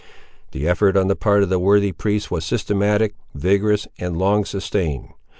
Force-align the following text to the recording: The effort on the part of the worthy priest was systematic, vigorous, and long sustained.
The 0.51 0.67
effort 0.67 0.97
on 0.97 1.09
the 1.09 1.15
part 1.15 1.43
of 1.43 1.49
the 1.49 1.59
worthy 1.59 1.91
priest 1.91 2.31
was 2.31 2.43
systematic, 2.43 3.13
vigorous, 3.35 3.87
and 3.99 4.17
long 4.17 4.45
sustained. 4.45 5.09